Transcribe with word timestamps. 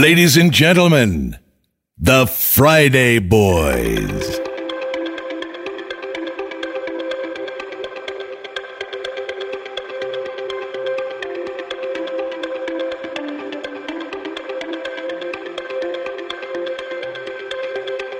Ladies 0.00 0.38
and 0.38 0.50
gentlemen, 0.50 1.36
the 1.98 2.26
Friday 2.26 3.18
Boys. 3.18 4.40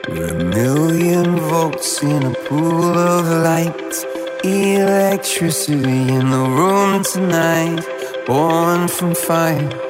We're 0.06 0.26
a 0.26 0.44
million 0.44 1.36
volts 1.38 2.02
in 2.02 2.22
a 2.24 2.34
pool 2.44 2.98
of 2.98 3.24
light. 3.26 3.94
Electricity 4.44 6.12
in 6.12 6.28
the 6.28 6.44
room 6.58 7.02
tonight. 7.04 7.80
Born 8.26 8.86
from 8.86 9.14
fire, 9.14 9.89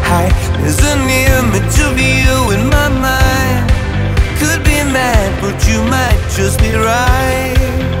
There's 0.11 0.83
an 0.83 1.09
image 1.09 1.79
of 1.87 1.97
you 1.97 2.51
in 2.51 2.67
my 2.67 2.89
mind. 2.89 3.71
Could 4.39 4.61
be 4.65 4.83
mad, 4.91 5.39
but 5.39 5.55
you 5.69 5.81
might 5.83 6.21
just 6.35 6.59
be 6.59 6.73
right. 6.73 8.00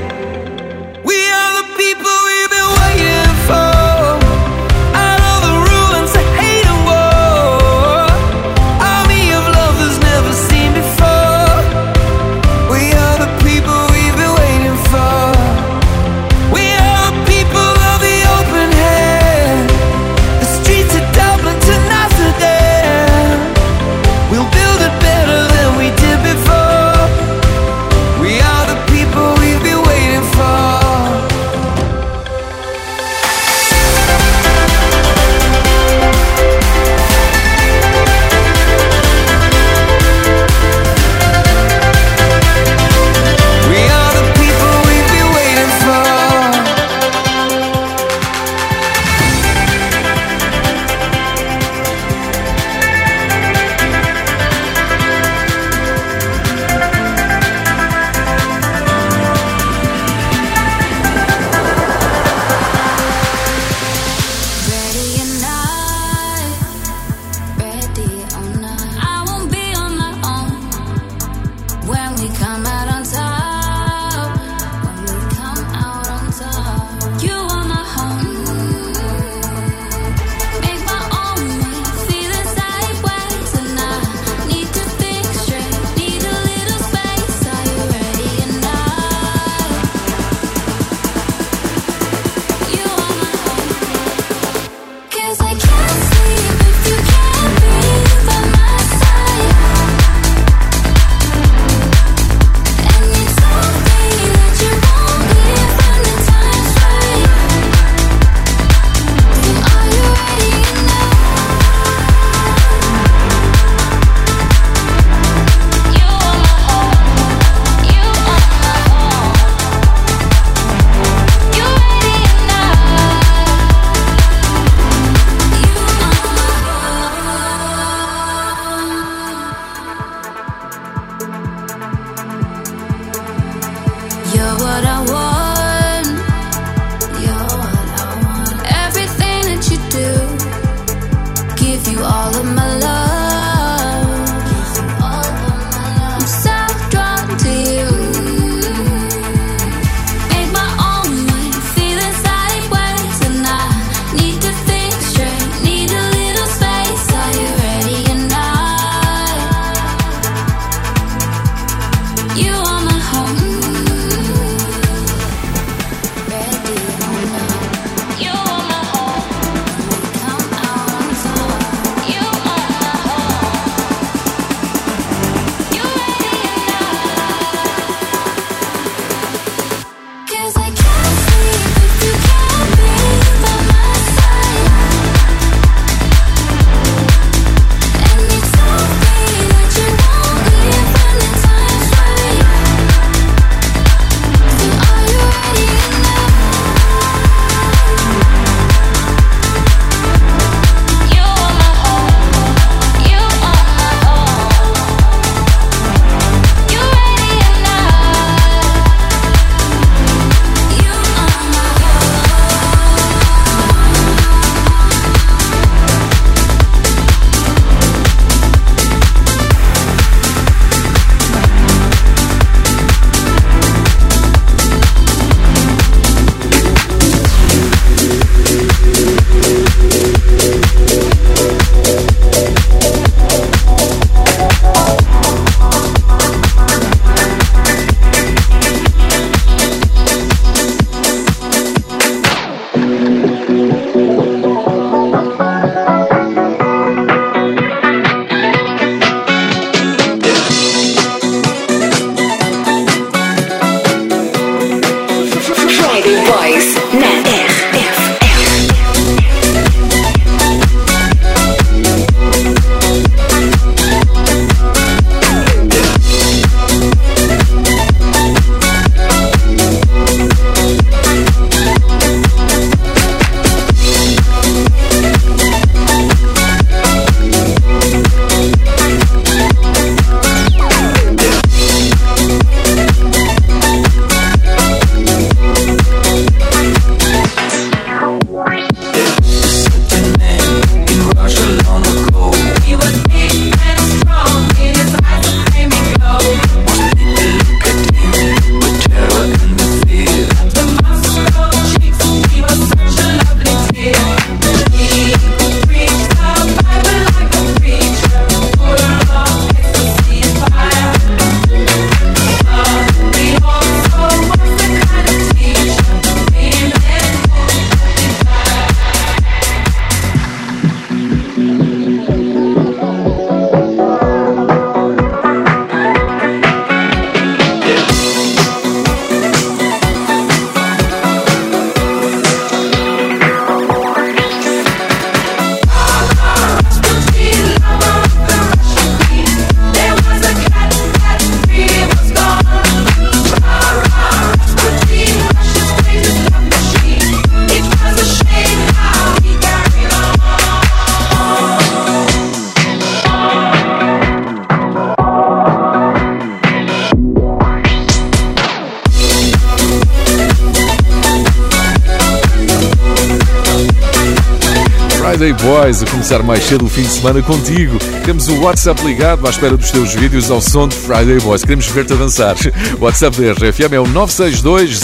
Começar 366.11 366.23
mais 366.23 366.43
cedo 366.43 366.65
o 366.65 366.69
fim 366.69 366.81
de 366.81 366.89
semana 366.89 367.21
contigo. 367.21 367.79
Temos 368.03 368.27
o 368.27 368.41
WhatsApp 368.41 368.85
ligado 368.85 369.25
à 369.25 369.29
espera 369.29 369.55
dos 369.55 369.71
teus 369.71 369.93
vídeos 369.93 370.29
ao 370.29 370.41
som 370.41 370.67
de 370.67 370.75
Friday 370.75 371.19
Boys. 371.21 371.41
Queremos 371.41 371.67
ver-te 371.67 371.93
a 371.93 371.95
dançar. 371.95 372.35
O 372.77 372.83
WhatsApp 372.83 373.15
da 373.21 373.31
RFM 373.31 373.73
é 373.73 373.79
o 373.79 373.87
962 373.87 374.77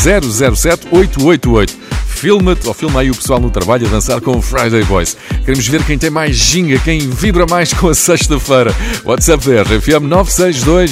007 0.55 0.87
888. 0.89 1.75
Filma-te 2.07 2.65
ou 2.65 2.73
filma 2.73 3.01
aí 3.01 3.11
o 3.11 3.15
pessoal 3.15 3.41
no 3.41 3.49
trabalho 3.49 3.85
a 3.87 3.89
dançar 3.89 4.21
com 4.21 4.37
o 4.37 4.41
Friday 4.41 4.85
Boys. 4.85 5.17
Queremos 5.43 5.67
ver 5.67 5.83
quem 5.83 5.97
tem 5.97 6.09
mais 6.09 6.37
ginga, 6.37 6.79
quem 6.79 6.99
vibra 7.09 7.45
mais 7.45 7.73
com 7.73 7.89
a 7.89 7.95
sexta-feira. 7.95 8.73
WhatsApp 9.03 9.45
da 9.49 9.63
RFM 9.63 10.07
962 10.07 10.91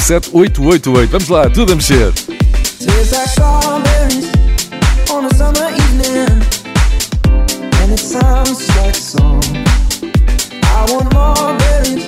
007 0.00 0.30
888. 0.32 1.10
Vamos 1.10 1.28
lá, 1.28 1.50
tudo 1.50 1.72
a 1.72 1.76
mexer. 1.76 2.12
sounds 7.96 8.68
like 8.76 8.94
song. 8.94 9.35
Want 10.88 11.12
more 11.14 11.58
berries 11.58 12.06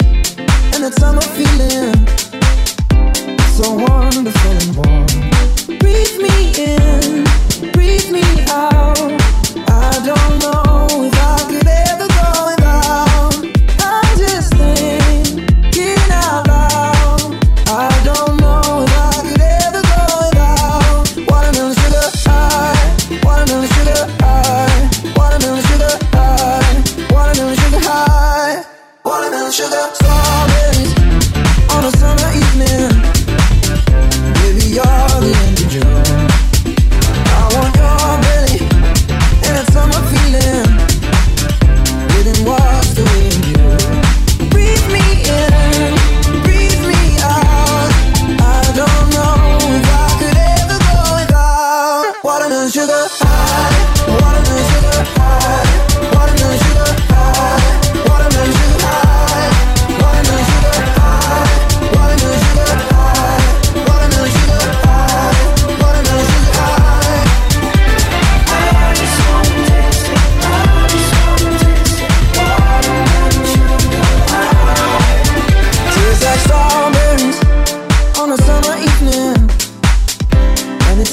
and 0.72 0.84
that 0.84 0.94
summer 1.00 1.26
feeling. 1.36 1.94
So 3.56 3.74
wonderful 3.74 4.56
and 4.62 4.70
warm. 4.78 5.06
Breathe 5.80 6.16
me 6.22 6.36
in, 6.54 7.24
breathe 7.72 8.10
me 8.10 8.22
out. 8.48 8.98
I 9.66 9.90
don't 10.06 10.38
know 10.38 11.17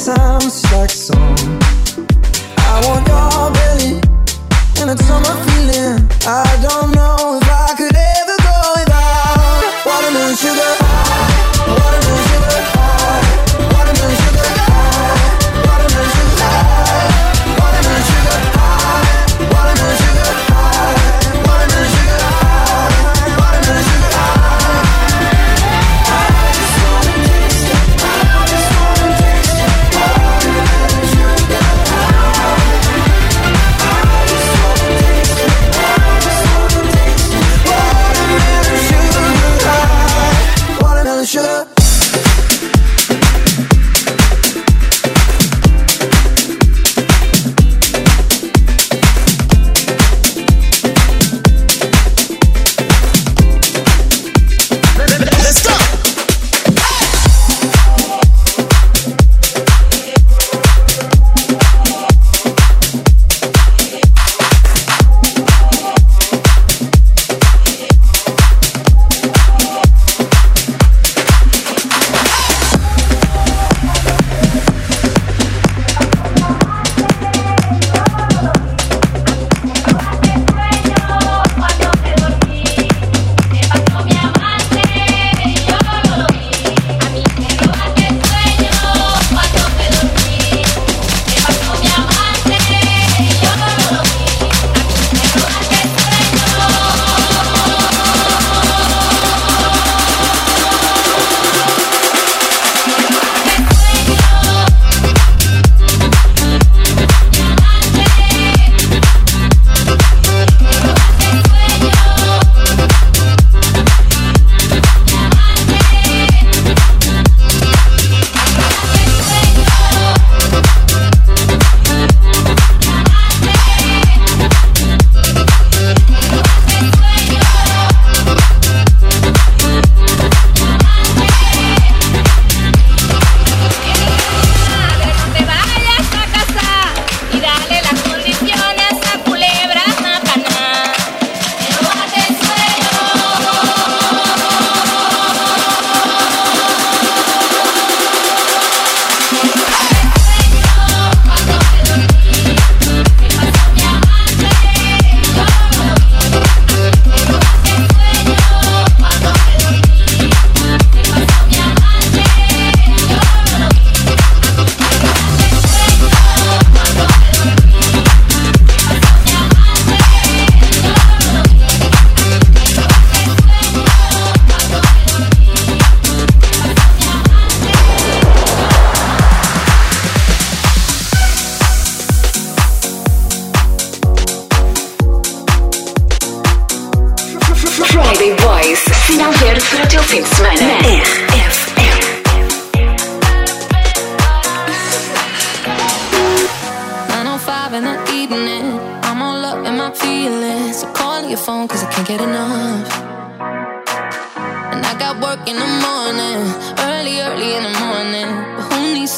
sounds 0.05 0.61
like 0.71 0.91
song. 0.91 1.35
I 2.57 2.75
want 2.85 3.07
your 3.07 3.49
belly 3.57 3.93
and 4.77 4.89
that 4.91 4.99
summer 5.01 5.35
feeling. 5.45 5.97
I 6.27 6.45
don't 6.61 6.84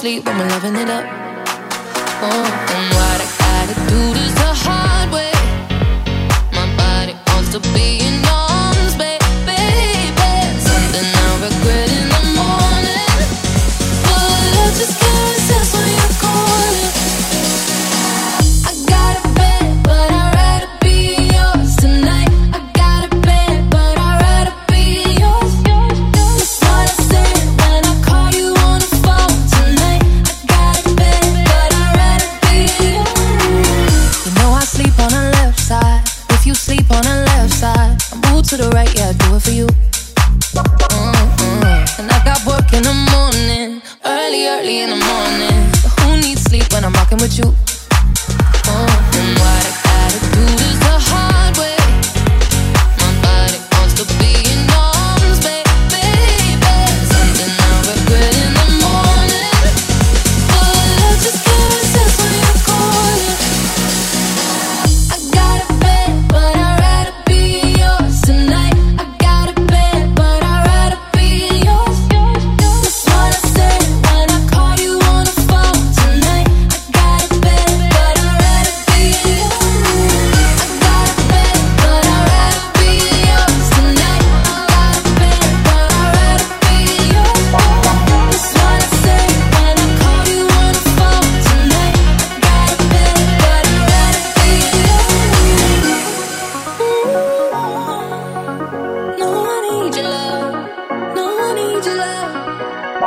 sleep, 0.08 0.24
but 0.24 0.36
I'm 0.36 0.48
loving 0.50 0.76
it 0.76 0.90
up. 0.90 1.06
Oh, 2.24 2.46
and 2.76 2.88
what 2.96 3.20
I 3.20 3.28
gotta 3.44 3.76
do 3.92 4.02
to 4.14 4.27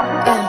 Yeah. 0.03 0.40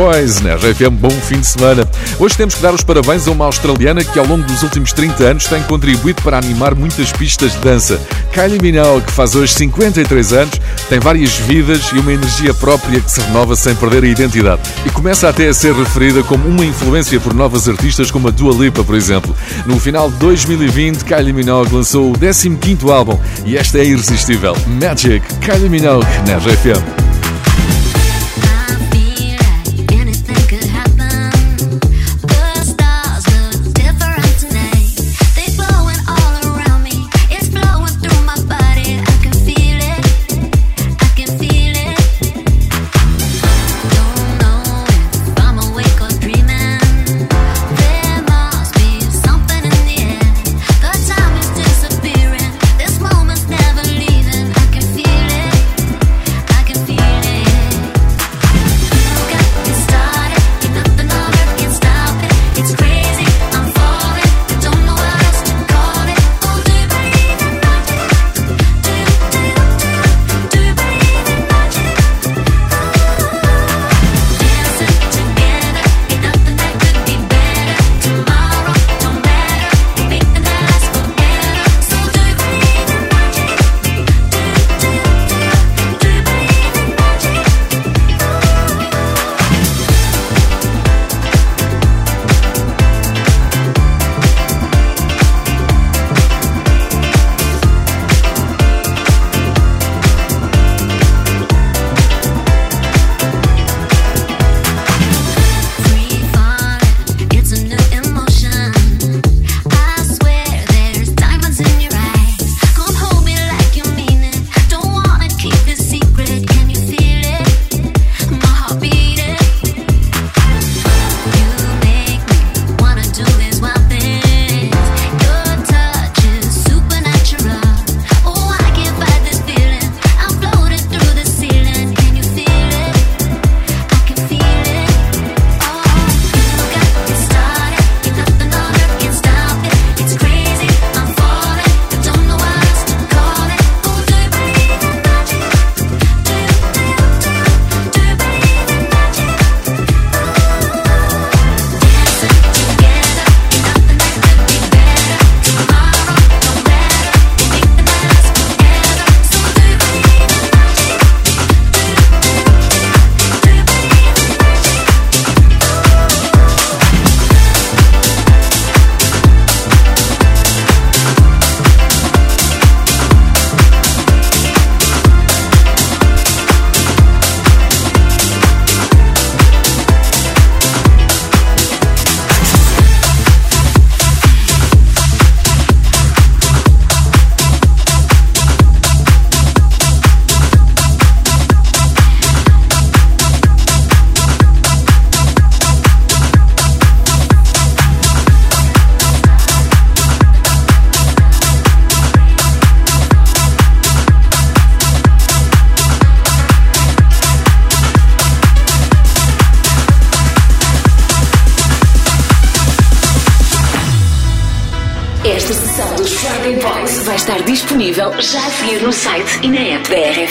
Boys 0.00 0.40
na 0.40 0.54
RFM. 0.54 0.92
Bom 0.92 1.10
fim 1.10 1.40
de 1.40 1.46
semana. 1.46 1.86
Hoje 2.18 2.34
temos 2.34 2.54
que 2.54 2.62
dar 2.62 2.72
os 2.72 2.82
parabéns 2.82 3.28
a 3.28 3.32
uma 3.32 3.44
australiana 3.44 4.02
que 4.02 4.18
ao 4.18 4.24
longo 4.24 4.44
dos 4.44 4.62
últimos 4.62 4.94
30 4.94 5.22
anos 5.24 5.44
tem 5.44 5.62
contribuído 5.64 6.22
para 6.22 6.38
animar 6.38 6.74
muitas 6.74 7.12
pistas 7.12 7.52
de 7.52 7.58
dança. 7.58 8.00
Kylie 8.32 8.62
Minogue, 8.62 9.04
que 9.04 9.12
faz 9.12 9.34
hoje 9.34 9.52
53 9.52 10.32
anos, 10.32 10.58
tem 10.88 10.98
várias 10.98 11.34
vidas 11.40 11.90
e 11.92 11.98
uma 11.98 12.14
energia 12.14 12.54
própria 12.54 12.98
que 12.98 13.10
se 13.10 13.20
renova 13.20 13.54
sem 13.54 13.74
perder 13.74 14.04
a 14.04 14.06
identidade. 14.06 14.62
E 14.86 14.90
começa 14.90 15.28
até 15.28 15.48
a 15.48 15.52
ser 15.52 15.74
referida 15.74 16.22
como 16.22 16.48
uma 16.48 16.64
influência 16.64 17.20
por 17.20 17.34
novas 17.34 17.68
artistas 17.68 18.10
como 18.10 18.28
a 18.28 18.30
Dua 18.30 18.54
Lipa, 18.54 18.82
por 18.82 18.94
exemplo. 18.94 19.36
No 19.66 19.78
final 19.78 20.10
de 20.10 20.16
2020, 20.16 21.04
Kylie 21.04 21.34
Minogue 21.34 21.74
lançou 21.74 22.10
o 22.10 22.14
15º 22.14 22.90
álbum 22.90 23.20
e 23.44 23.54
esta 23.54 23.76
é 23.76 23.84
irresistível. 23.84 24.56
Magic, 24.80 25.20
Kylie 25.40 25.68
Minogue 25.68 26.06
na 26.26 26.38
RFM. 26.38 26.99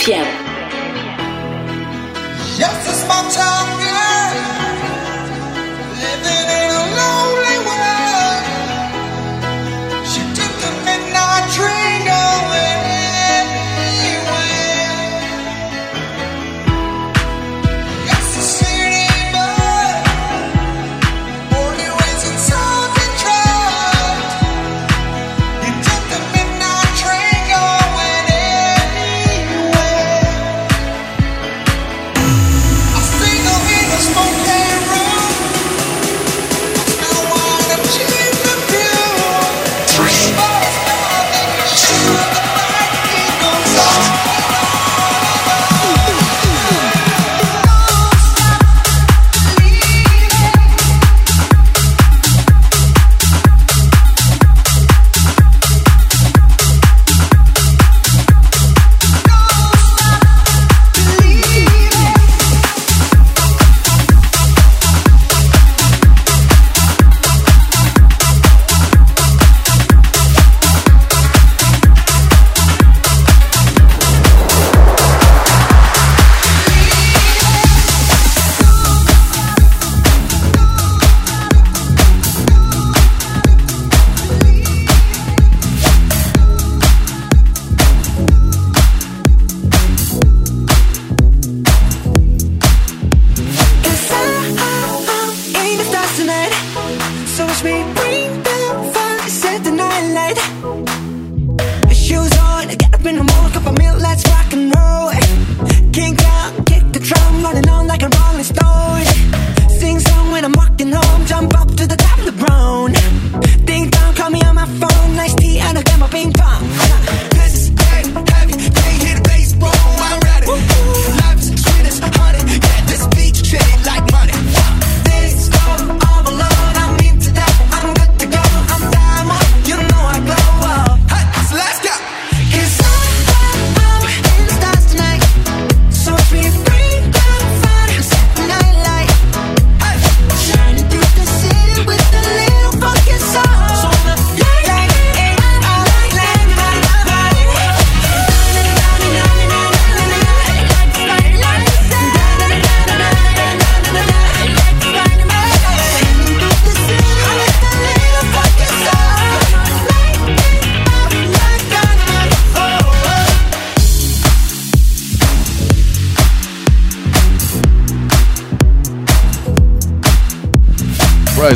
App 0.08 0.38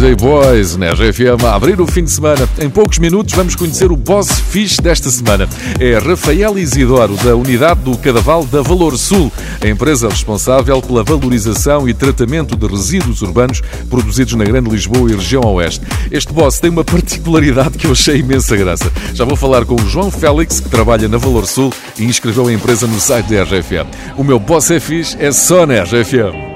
Friday 0.04 0.16
Boys 0.16 0.76
na 0.76 0.92
RFM 0.92 1.46
a 1.46 1.56
abrir 1.56 1.80
o 1.80 1.88
fim 1.88 2.04
de 2.04 2.12
semana. 2.12 2.50
Em 2.60 2.70
poucos 2.70 3.00
minutos 3.00 3.34
vamos 3.34 3.56
conhecer 3.56 3.89
o 3.89 3.96
boss 3.96 4.38
fixe 4.38 4.82
desta 4.82 5.10
semana. 5.10 5.48
É 5.80 5.98
Rafael 5.98 6.60
Isidoro, 6.60 7.16
da 7.24 7.34
unidade 7.38 7.80
do 7.80 7.98
Cadaval 7.98 8.44
da 8.44 8.62
Valor 8.62 8.98
Sul, 8.98 9.32
a 9.62 9.68
empresa 9.70 10.10
responsável 10.10 10.82
pela 10.82 11.06
valorização 11.06 11.88
e 11.88 11.94
tratamento 11.94 12.58
de 12.58 12.68
resíduos 12.68 13.22
urbanos 13.22 13.62
produzidos 13.89 14.34
na 14.34 14.44
Grande 14.44 14.70
Lisboa 14.70 15.10
e 15.10 15.16
região 15.16 15.42
oeste. 15.44 15.86
Este 16.12 16.34
boss 16.34 16.60
tem 16.60 16.70
uma 16.70 16.84
particularidade 16.84 17.78
que 17.78 17.88
eu 17.88 17.94
achei 17.94 18.18
imensa 18.18 18.58
graça. 18.58 18.92
Já 19.13 19.24
vou 19.24 19.38
falar 19.38 19.63
com 19.63 19.76
o 19.76 19.88
João 19.88 20.12
Félix, 20.12 20.60
que 20.60 20.68
trabalha 20.68 21.08
na 21.08 21.18
Valor 21.18 21.46
Sul 21.46 21.72
e 21.98 22.04
inscreveu 22.04 22.48
a 22.48 22.54
empresa 22.54 22.86
no 22.88 23.00
site 23.00 23.28
da 23.28 23.44
RFM. 23.44 23.88
O 24.18 24.24
meu 24.26 24.38
boss 24.38 24.70
é 24.70 24.82
fixe, 24.82 25.16
é 25.18 25.32
só 25.32 25.66
na 25.66 25.82
RFM. 25.82 26.52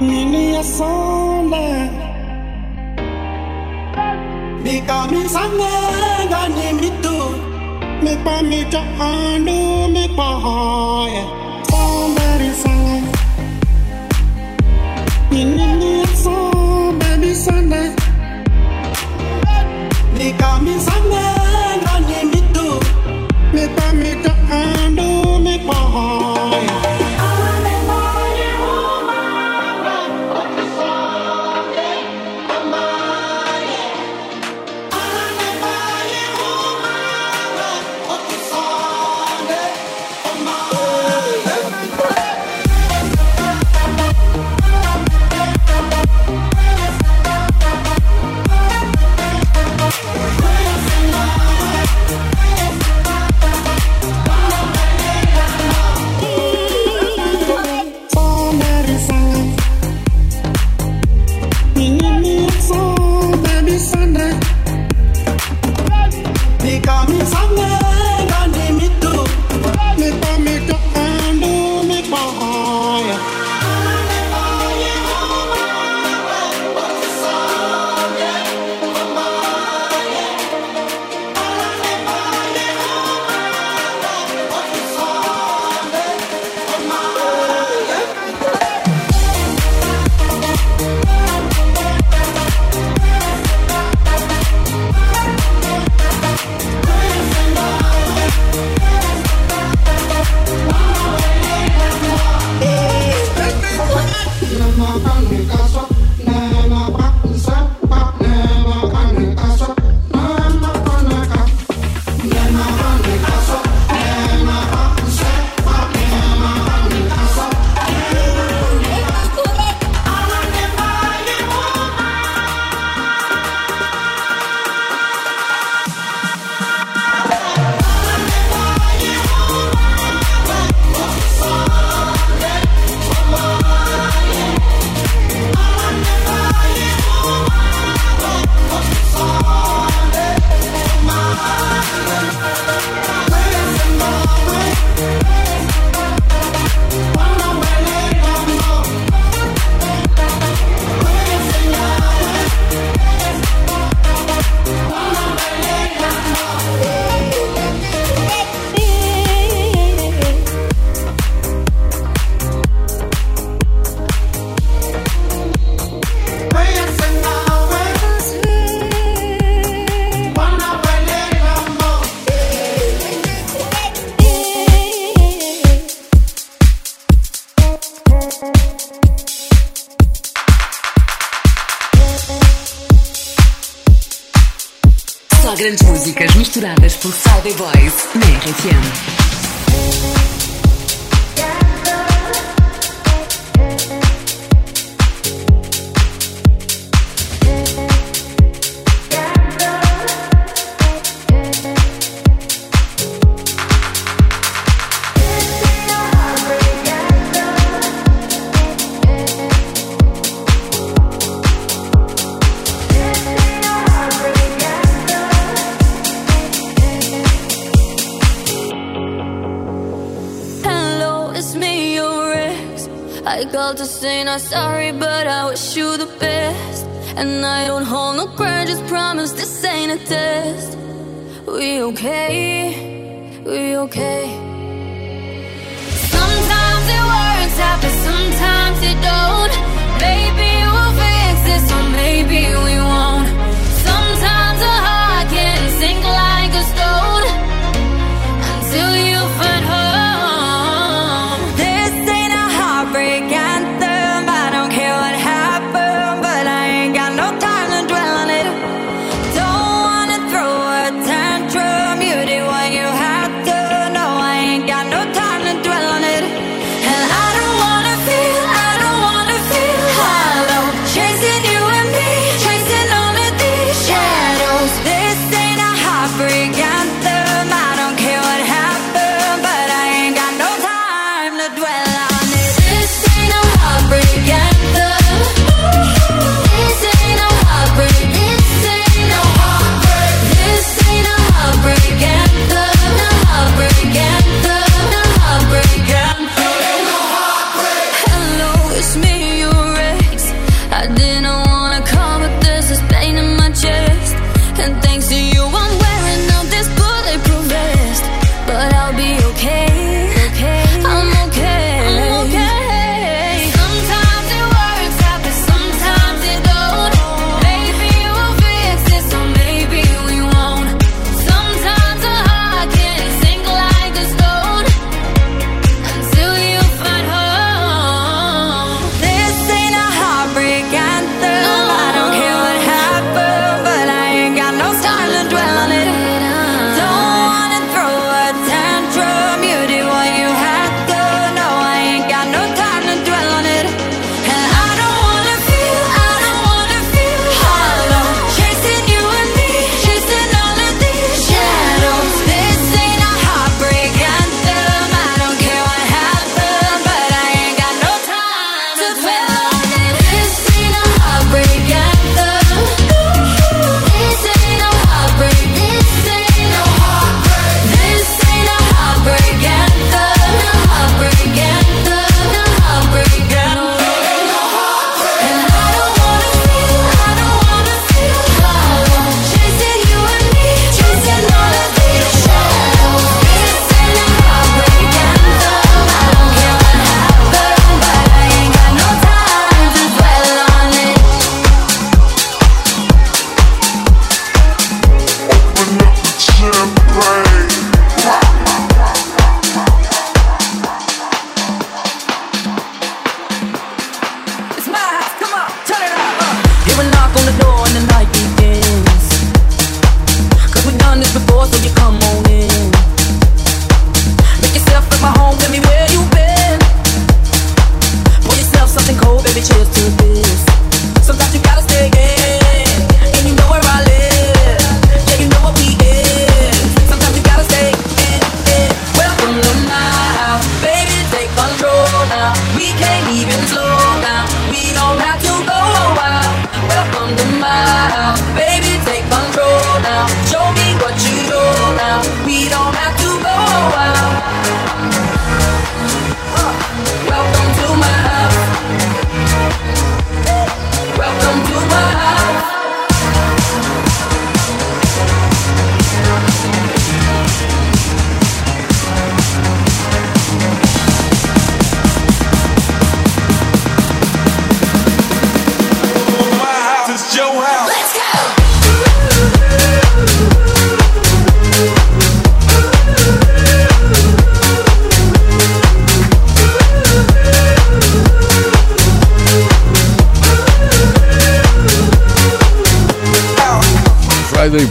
Leave 0.00 0.28
me 0.30 0.56
a 0.56 0.64
Sunday. 0.64 1.90
Because 4.64 5.10
me 5.10 5.28
mitu? 5.28 6.26
God 6.30 6.50
need 6.56 6.80
me 6.80 6.88
to. 7.02 7.16
Me 8.02 8.16
pa 8.24 8.40
me 8.40 8.64
to 8.70 8.80
undo 8.80 9.88
me 9.92 10.08
pa 10.16 10.40
hoye. 10.40 11.22
Somebody 11.68 12.50
Sunday. 12.62 13.12
Me 15.30 15.44
need 15.44 15.74
me 15.80 16.02
a 16.02 16.06
Sunday, 16.06 16.98
baby 16.98 17.34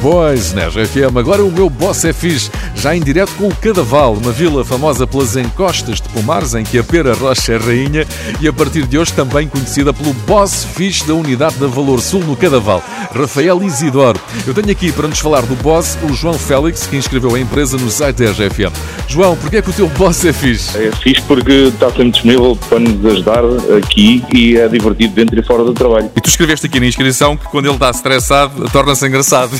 Boys, 0.02 0.54
né, 0.54 0.70
GFM? 0.70 1.18
Agora 1.18 1.44
o 1.44 1.52
meu 1.52 1.70
boss 1.70 2.06
é 2.06 2.14
fixe 2.14 2.50
já 2.80 2.96
em 2.96 3.02
direto 3.02 3.34
com 3.36 3.50
o 3.50 3.56
Cadaval, 3.56 4.14
uma 4.14 4.32
vila 4.32 4.64
famosa 4.64 5.06
pelas 5.06 5.36
encostas 5.36 6.00
de 6.00 6.08
Pomares, 6.10 6.56
em 6.56 6.64
que 6.64 6.78
a 6.78 6.84
pera 6.84 7.14
rocha 7.14 7.54
é 7.54 7.58
rainha, 7.58 8.08
e 8.40 8.48
a 8.48 8.54
partir 8.54 8.88
de 8.88 8.98
hoje 8.98 9.12
também 9.12 9.50
conhecida 9.50 9.94
pelo 9.94 10.14
boss 10.14 10.64
fish 10.64 11.04
da 11.04 11.14
unidade 11.14 11.56
da 11.56 11.68
Valor 11.68 12.00
Sul 12.00 12.24
no 12.24 12.38
Cadaval, 12.38 12.82
Rafael 13.14 13.62
Isidoro. 13.62 14.20
Eu 14.48 14.54
tenho 14.54 14.72
aqui 14.72 14.94
para 14.94 15.10
nos 15.10 15.20
falar 15.20 15.42
do 15.42 15.56
boss 15.56 15.98
o 16.10 16.14
João 16.14 16.36
Félix, 16.36 16.88
que 16.88 16.96
inscreveu 16.96 17.36
a 17.36 17.40
empresa 17.40 17.78
no 17.78 17.90
site 17.90 18.24
da 18.24 18.32
RFM. 18.32 18.74
João, 19.08 19.36
porquê 19.36 19.58
é 19.58 19.62
que 19.62 19.72
o 19.72 19.74
teu 19.74 19.90
boss 19.90 20.24
é 20.24 20.32
fixe? 20.32 20.78
É 20.78 20.92
fixe 20.92 21.22
porque 21.24 21.52
está 21.52 21.88
sempre 21.88 22.12
disponível 22.12 22.58
para 22.70 22.80
nos 22.80 23.06
ajudar 23.06 23.44
aqui 23.78 24.24
e 24.34 24.56
é 24.56 24.70
divertido 24.70 25.14
dentro 25.16 25.38
e 25.38 25.44
fora 25.44 25.66
do 25.66 25.74
trabalho. 25.74 26.10
E 26.16 26.22
tu 26.22 26.30
escreveste 26.30 26.66
aqui 26.66 26.80
na 26.80 26.86
inscrição 26.86 27.36
que 27.36 27.46
quando 27.48 27.66
ele 27.66 27.74
está 27.74 27.90
estressado, 27.90 28.70
torna-se 28.72 29.06
engraçado. 29.06 29.52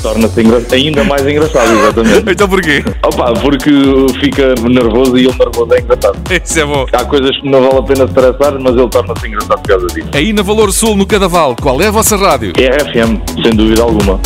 Torna-se 0.00 0.40
engra... 0.40 0.62
ainda 0.72 1.04
mais 1.04 1.26
engraçado, 1.26 1.70
exatamente. 1.72 2.24
então, 2.32 2.53
porquê? 2.54 2.84
Opa, 3.04 3.32
porque 3.40 3.70
fica 4.20 4.54
nervoso 4.68 5.16
e 5.18 5.26
ele 5.26 5.36
nervoso 5.36 5.74
é 5.74 5.80
engraçado. 5.80 6.18
Isso 6.44 6.60
é 6.60 6.64
bom. 6.64 6.86
Há 6.92 7.04
coisas 7.04 7.36
que 7.40 7.50
não 7.50 7.60
vale 7.62 7.78
a 7.78 7.82
pena 7.82 8.04
estressar, 8.04 8.60
mas 8.60 8.76
ele 8.76 8.88
torna-se 8.88 9.26
engraçado 9.26 9.60
por 9.60 9.68
causa 9.68 9.86
disso. 9.88 10.08
Aí 10.12 10.32
na 10.32 10.42
Valor 10.42 10.72
Sul, 10.72 10.96
no 10.96 11.06
Cadaval, 11.06 11.56
qual 11.60 11.80
é 11.82 11.88
a 11.88 11.90
vossa 11.90 12.16
rádio? 12.16 12.52
É 12.56 12.68
a 12.68 12.84
FM, 12.92 13.42
sem 13.42 13.54
dúvida 13.54 13.82
alguma. 13.82 14.20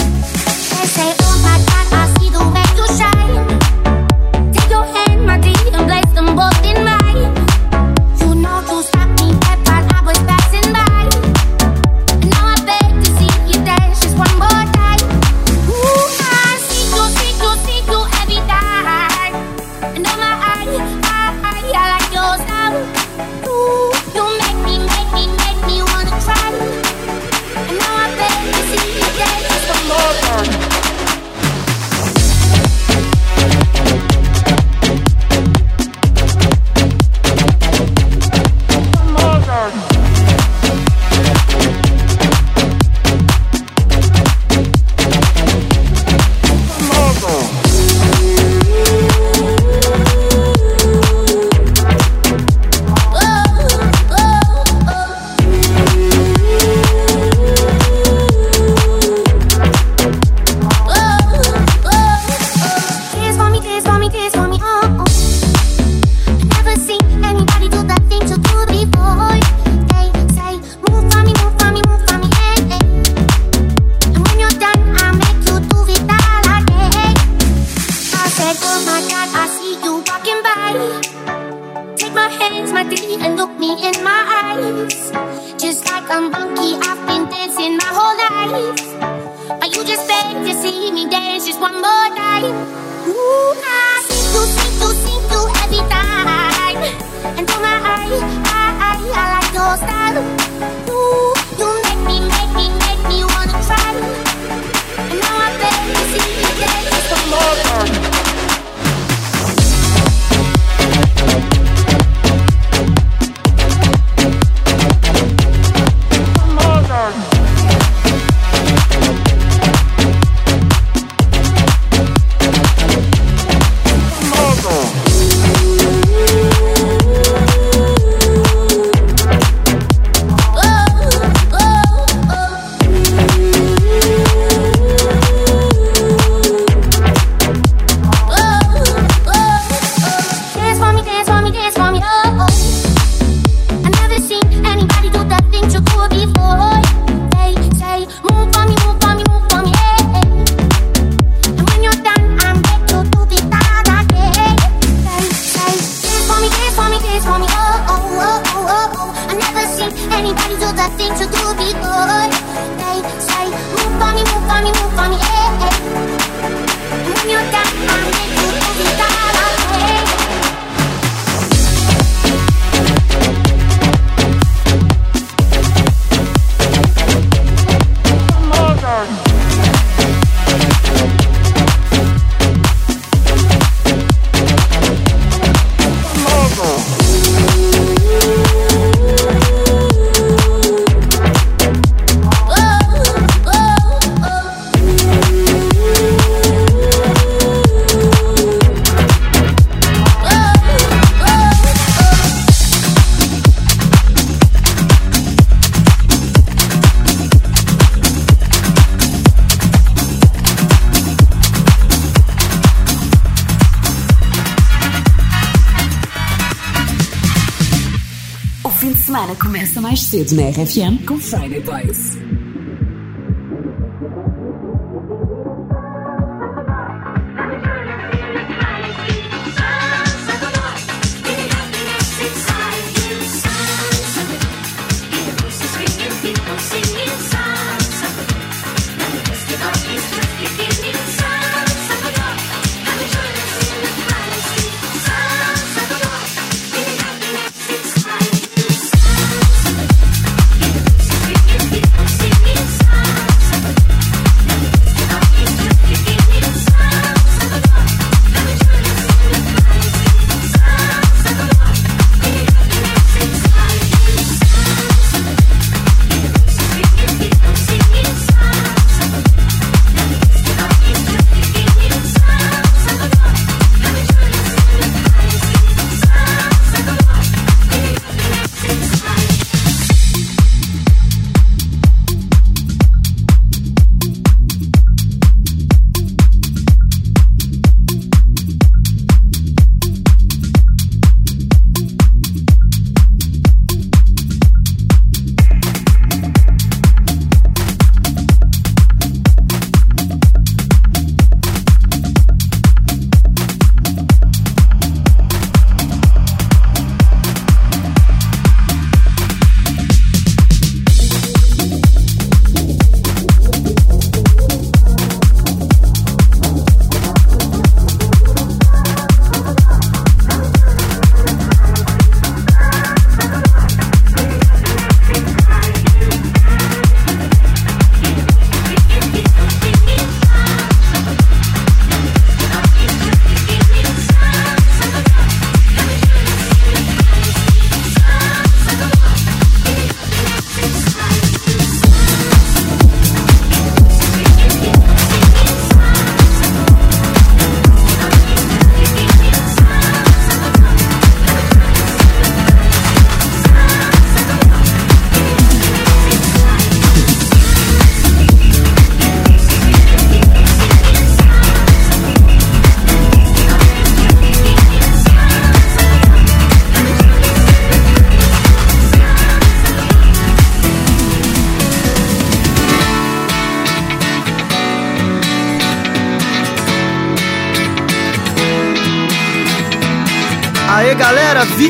cedo 220.19 220.35
na 220.35 220.49
RFM 220.51 220.99
com 221.07 221.17
Friday 221.21 221.61
Boys. 221.61 222.38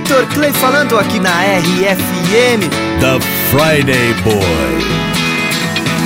Vitor 0.09 0.26
Clay 0.28 0.52
falando 0.54 0.98
aqui 0.98 1.20
na 1.20 1.30
RFM. 1.42 2.64
The 2.98 3.20
Friday 3.50 4.14
Boy. 4.24 4.40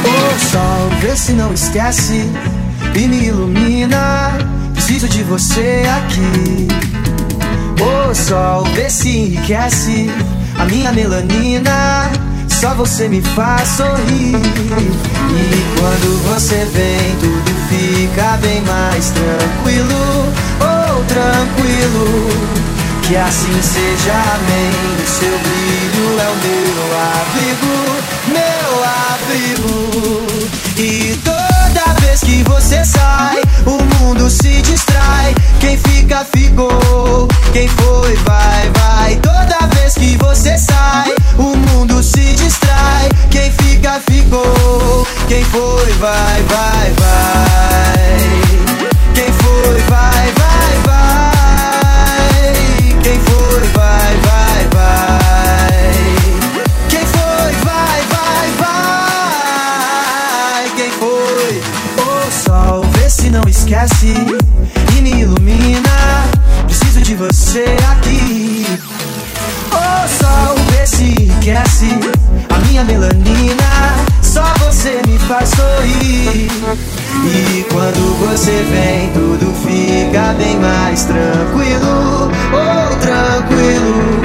Ô 0.04 0.38
sol, 0.50 0.90
vê 1.00 1.14
se 1.14 1.32
não 1.34 1.54
esquece 1.54 2.28
e 2.96 3.06
me 3.06 3.26
ilumina. 3.26 4.32
Preciso 4.74 5.08
de 5.08 5.22
você 5.22 5.84
aqui. 5.98 6.66
Ô 7.80 8.12
sol, 8.12 8.64
vê 8.74 8.90
se 8.90 9.08
enriquece 9.08 10.10
a 10.58 10.64
minha 10.64 10.90
melanina. 10.90 12.10
Só 12.48 12.74
você 12.74 13.08
me 13.08 13.22
faz 13.22 13.68
sorrir. 13.68 14.34
E 14.34 15.78
quando 15.78 16.34
você 16.34 16.66
vem, 16.72 17.16
tudo 17.20 17.52
fica 17.68 18.36
bem 18.38 18.62
mais 18.62 19.10
tranquilo. 19.10 20.26
Oh, 20.60 21.04
tranquilo. 21.04 22.61
Que 23.02 23.16
assim 23.16 23.62
seja, 23.62 24.12
amém. 24.12 24.72
Seu 25.06 25.38
brilho 25.38 26.20
é 26.20 26.28
o 26.28 26.36
meu 26.36 26.82
abrigo, 27.10 27.74
meu 28.28 28.84
abrigo. 28.84 29.82
E 30.78 31.16
toda 31.24 32.00
vez 32.00 32.20
que 32.20 32.42
você 32.44 32.84
sai, 32.84 33.40
o 33.66 33.82
mundo 33.96 34.30
se 34.30 34.62
distrai. 34.62 35.34
Quem 35.60 35.76
fica, 35.76 36.26
ficou. 36.34 37.28
Quem 37.52 37.68
foi, 37.68 38.16
vai, 38.24 38.70
vai. 38.70 39.16
Toda 39.16 39.66
vez 39.74 39.94
que 39.94 40.16
você 40.18 40.56
sai, 40.56 41.14
o 41.38 41.56
mundo 41.56 42.02
se 42.02 42.34
distrai. 42.34 43.08
Quem 43.30 43.50
fica, 43.52 44.00
ficou. 44.10 45.06
Quem 45.28 45.44
foi, 45.44 45.92
vai, 46.00 46.42
vai, 46.48 46.92
vai. 46.98 47.51
Esquece 63.72 64.14
e 64.96 65.00
me 65.00 65.22
ilumina. 65.22 65.90
Preciso 66.66 67.00
de 67.00 67.14
você 67.14 67.64
aqui. 67.90 68.66
Ô 69.70 70.08
sol, 70.08 70.56
vê 70.70 70.86
se 70.86 71.04
enriquece 71.04 71.88
a 72.50 72.58
minha 72.66 72.84
melanina. 72.84 73.96
Só 74.20 74.44
você 74.58 75.00
me 75.06 75.18
faz 75.20 75.48
sorrir. 75.50 76.50
E 77.24 77.66
quando 77.72 78.18
você 78.18 78.62
vem, 78.70 79.10
tudo 79.12 79.54
fica 79.64 80.34
bem 80.34 80.58
mais 80.58 81.04
tranquilo. 81.04 82.30
Oh, 82.52 82.96
tranquilo. 82.96 84.20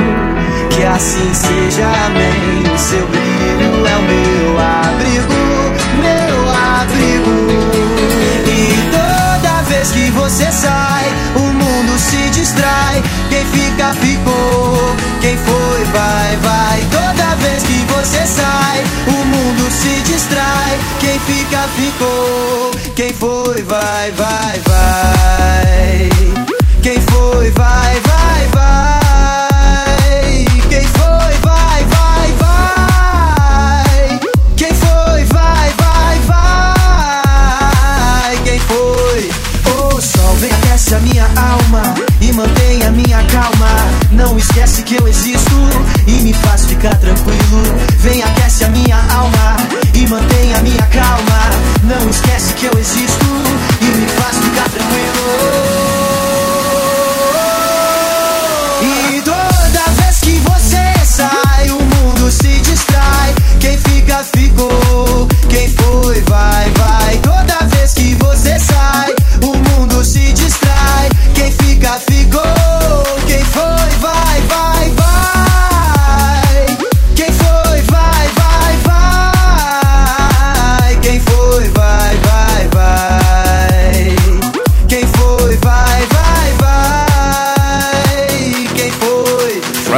Que 0.70 0.84
assim 0.84 1.34
seja, 1.34 1.88
amém. 2.06 2.74
O 2.74 2.78
seu 2.78 3.08
brilho 3.08 3.88
é 3.88 3.96
o 3.96 4.02
meu 4.02 4.37
vez 9.88 9.92
que 9.92 10.12
você 10.12 10.52
sai, 10.52 11.06
o 11.36 11.40
mundo 11.40 12.00
se 12.00 12.30
distrai. 12.30 13.02
Quem 13.30 13.46
fica, 13.46 13.94
ficou. 13.94 14.96
Quem 15.22 15.38
foi, 15.38 15.84
vai, 15.86 16.36
vai. 16.38 16.80
Toda 16.92 17.36
vez 17.36 17.64
que 17.64 17.86
você 17.94 18.26
sai, 18.26 18.84
o 19.08 19.26
mundo 19.26 19.72
se 19.72 20.02
distrai. 20.02 20.80
Quem 21.00 21.20
fica, 21.20 21.68
ficou. 21.76 22.72
Quem 22.96 23.14
foi, 23.14 23.62
vai, 23.64 24.12
vai, 24.12 24.60
vai. 24.66 26.10
Quem 26.82 27.00
foi, 27.02 27.52
vai, 27.52 28.00
vai, 28.02 28.48
vai. 28.54 29.07
Aquece 40.88 40.96
a 40.96 41.00
minha 41.00 41.26
alma 41.26 41.94
e 42.22 42.32
mantém 42.32 42.84
a 42.84 42.92
minha 42.92 43.24
calma. 43.26 43.68
Não 44.12 44.38
esquece 44.38 44.84
que 44.84 44.96
eu 44.96 45.08
existo 45.08 45.56
e 46.08 46.12
me 46.22 46.34
faz 46.34 46.66
ficar 46.66 46.96
tranquilo. 46.96 47.62
Vem 48.00 48.22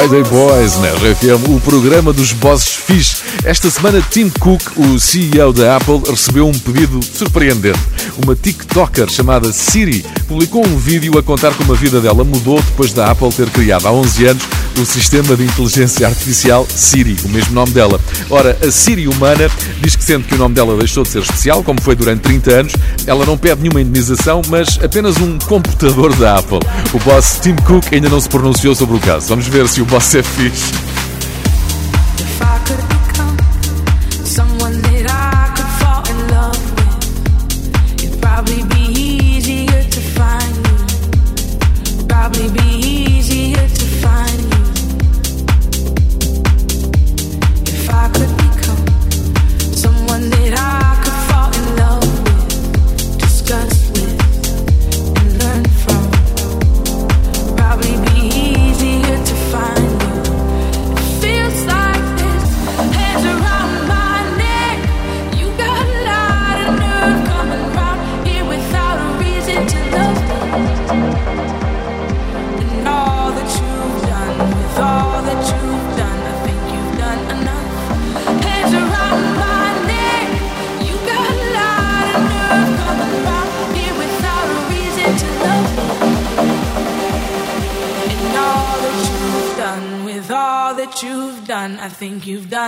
Friday 0.09 0.27
Boys 0.27 0.75
na 0.79 0.87
RFM, 0.87 1.55
o 1.55 1.59
programa 1.59 2.11
dos 2.11 2.31
bosses 2.31 2.73
fixe. 2.73 3.17
Esta 3.43 3.69
semana, 3.69 4.01
Tim 4.01 4.27
Cook, 4.39 4.59
o 4.75 4.99
CEO 4.99 5.53
da 5.53 5.77
Apple, 5.77 6.01
recebeu 6.09 6.47
um 6.47 6.51
pedido 6.51 6.99
surpreendente. 7.03 7.77
Uma 8.25 8.35
TikToker 8.35 9.07
chamada 9.07 9.53
Siri 9.53 10.03
publicou 10.27 10.65
um 10.65 10.77
vídeo 10.77 11.15
a 11.19 11.21
contar 11.21 11.53
como 11.53 11.73
a 11.73 11.75
vida 11.75 12.01
dela 12.01 12.23
mudou 12.23 12.59
depois 12.59 12.91
da 12.91 13.11
Apple 13.11 13.31
ter 13.31 13.51
criado 13.51 13.87
há 13.87 13.91
11 13.91 14.25
anos 14.25 14.43
o 14.81 14.85
sistema 14.85 15.35
de 15.35 15.43
inteligência 15.43 16.07
artificial 16.07 16.65
Siri, 16.69 17.17
o 17.25 17.29
mesmo 17.29 17.53
nome 17.53 17.71
dela. 17.71 17.99
Ora, 18.29 18.57
a 18.61 18.71
Siri 18.71 19.07
humana 19.07 19.49
diz 19.81 19.95
que 19.95 20.03
sendo 20.03 20.25
que 20.25 20.35
o 20.35 20.37
nome 20.37 20.55
dela 20.55 20.77
deixou 20.77 21.03
de 21.03 21.09
ser 21.09 21.21
especial, 21.21 21.63
como 21.63 21.81
foi 21.81 21.95
durante 21.95 22.21
30 22.21 22.51
anos, 22.51 22.73
ela 23.05 23.25
não 23.25 23.37
pede 23.37 23.61
nenhuma 23.61 23.81
indenização, 23.81 24.41
mas 24.47 24.79
apenas 24.83 25.17
um 25.17 25.37
computador 25.39 26.15
da 26.15 26.37
Apple. 26.37 26.59
O 26.93 26.99
boss 26.99 27.39
Tim 27.41 27.55
Cook 27.55 27.85
ainda 27.91 28.09
não 28.09 28.19
se 28.19 28.29
pronunciou 28.29 28.73
sobre 28.73 28.95
o 28.95 28.99
caso. 28.99 29.27
Vamos 29.27 29.47
ver 29.47 29.67
se 29.67 29.81
o 29.81 29.85
boss 29.85 30.15
é 30.15 30.23
fixe. 30.23 30.71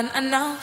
and, 0.09 0.31
now. 0.31 0.60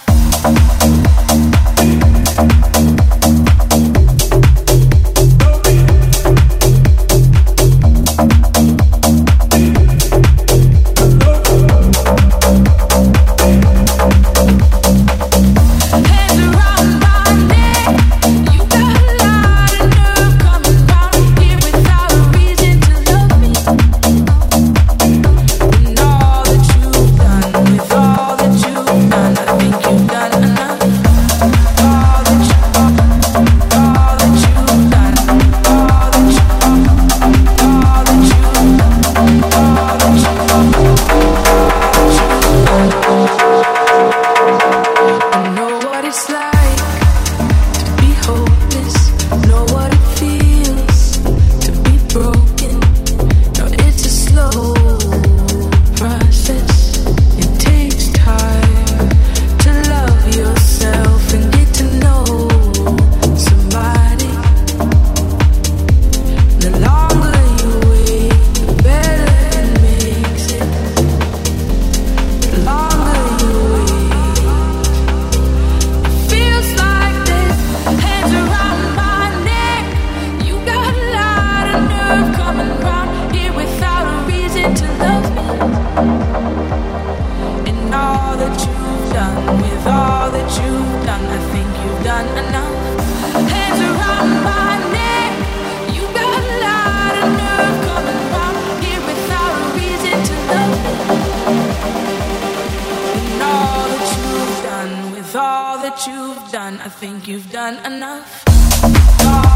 You've 107.39 107.53
done 107.53 107.77
enough. 107.87 109.48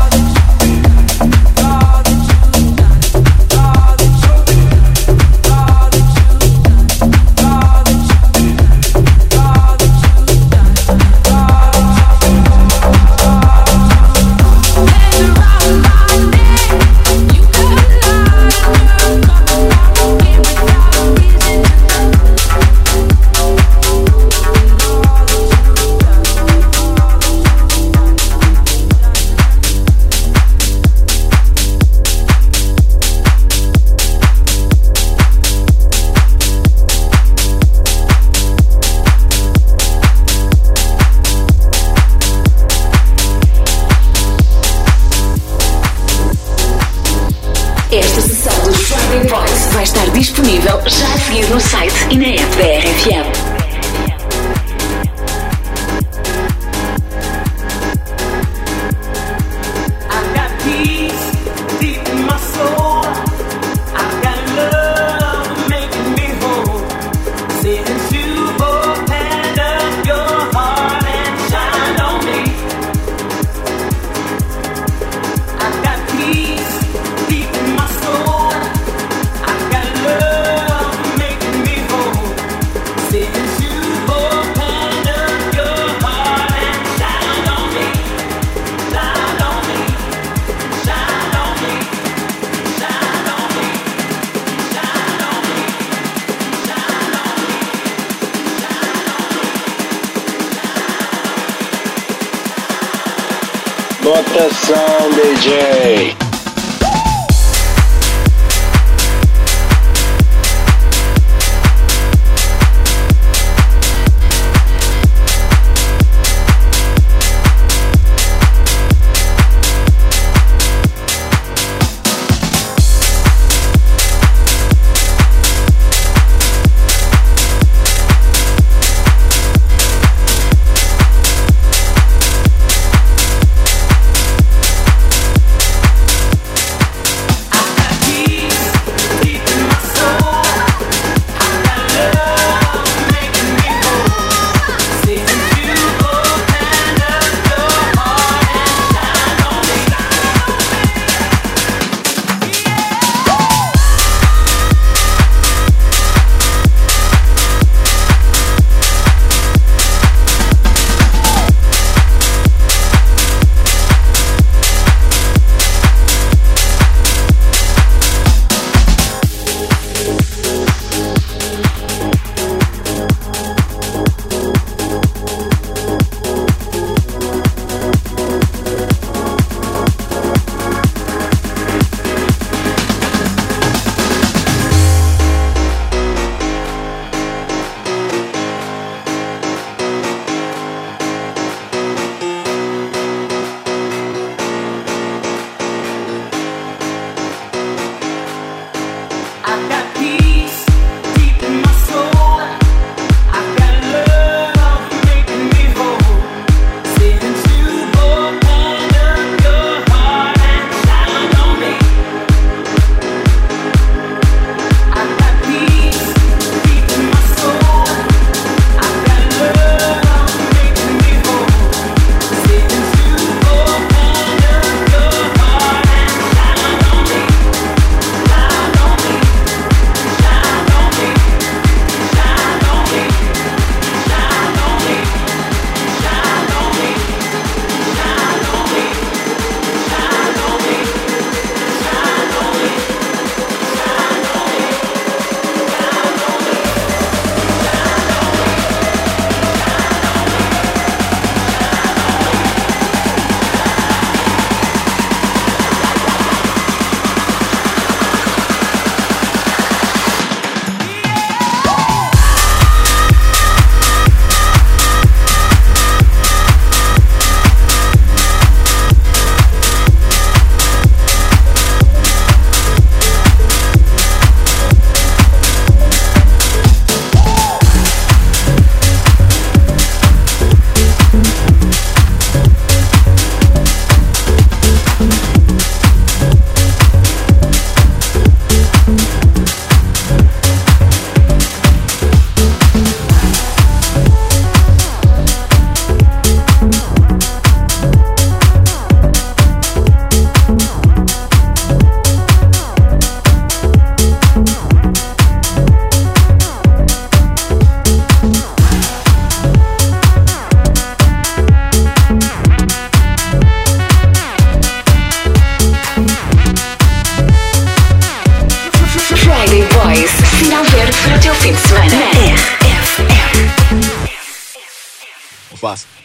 Botação 104.02 105.10
DJ. 105.14 106.31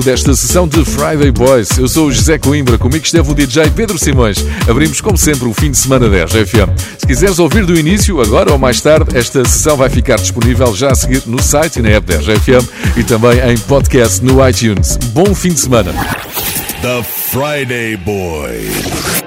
desta 0.00 0.34
sessão 0.34 0.66
de 0.66 0.84
Friday 0.84 1.30
Boys. 1.30 1.78
Eu 1.78 1.88
sou 1.88 2.06
o 2.06 2.12
José 2.12 2.38
Coimbra, 2.38 2.78
comigo 2.78 3.04
esteve 3.04 3.30
o 3.30 3.34
DJ 3.34 3.70
Pedro 3.70 3.98
Simões. 3.98 4.44
Abrimos, 4.68 5.00
como 5.00 5.16
sempre, 5.16 5.48
o 5.48 5.54
fim 5.54 5.70
de 5.70 5.76
semana 5.76 6.08
10 6.08 6.30
FM. 6.32 6.70
Se 6.98 7.06
quiseres 7.06 7.38
ouvir 7.38 7.64
do 7.64 7.78
início, 7.78 8.20
agora 8.20 8.52
ou 8.52 8.58
mais 8.58 8.80
tarde, 8.80 9.16
esta 9.16 9.44
sessão 9.44 9.76
vai 9.76 9.90
ficar 9.90 10.16
disponível 10.16 10.74
já 10.74 10.90
a 10.90 10.94
seguir 10.94 11.22
no 11.26 11.42
site 11.42 11.78
e 11.78 11.82
na 11.82 11.90
app 11.90 12.06
10 12.06 12.24
FM 12.24 12.96
e 12.96 13.04
também 13.04 13.38
em 13.40 13.58
podcast 13.58 14.24
no 14.24 14.46
iTunes. 14.48 14.96
Bom 15.12 15.34
fim 15.34 15.50
de 15.50 15.60
semana. 15.60 15.92
The 16.82 17.02
Friday 17.02 17.96
Boys. 17.96 19.25